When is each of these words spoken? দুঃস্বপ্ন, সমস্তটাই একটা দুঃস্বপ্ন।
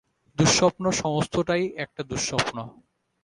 দুঃস্বপ্ন, 0.37 0.83
সমস্তটাই 0.91 1.63
একটা 1.77 2.01
দুঃস্বপ্ন। 2.03 2.57